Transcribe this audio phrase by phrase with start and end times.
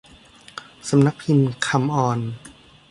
[0.89, 2.19] สำนักพิมพ์คัมออน